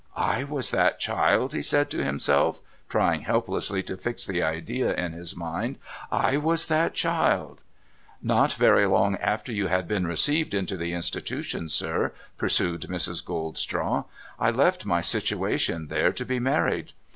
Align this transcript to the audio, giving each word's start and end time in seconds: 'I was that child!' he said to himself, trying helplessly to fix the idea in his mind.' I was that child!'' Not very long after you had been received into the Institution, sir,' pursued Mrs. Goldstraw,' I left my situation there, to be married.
'I 0.35 0.45
was 0.45 0.71
that 0.71 0.97
child!' 0.99 1.53
he 1.53 1.61
said 1.61 1.91
to 1.91 2.03
himself, 2.03 2.59
trying 2.89 3.21
helplessly 3.21 3.83
to 3.83 3.95
fix 3.95 4.25
the 4.25 4.41
idea 4.41 4.95
in 4.95 5.13
his 5.13 5.35
mind.' 5.35 5.77
I 6.29 6.37
was 6.37 6.65
that 6.69 6.95
child!'' 6.95 7.61
Not 8.33 8.53
very 8.53 8.87
long 8.87 9.15
after 9.17 9.51
you 9.51 9.67
had 9.67 9.87
been 9.87 10.07
received 10.07 10.55
into 10.55 10.75
the 10.75 10.91
Institution, 10.93 11.69
sir,' 11.69 12.13
pursued 12.35 12.81
Mrs. 12.89 13.23
Goldstraw,' 13.23 14.05
I 14.39 14.49
left 14.49 14.87
my 14.87 15.01
situation 15.01 15.85
there, 15.87 16.11
to 16.13 16.25
be 16.25 16.39
married. 16.39 16.93